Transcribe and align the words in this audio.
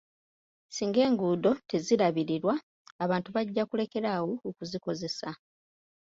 Singa 0.75 0.99
enguudo 1.09 1.49
tezirabirirwa, 1.69 2.53
abantu 3.03 3.29
bajja 3.35 3.63
kulekera 3.69 4.07
awo 4.17 4.33
okuzikozesa. 4.49 5.29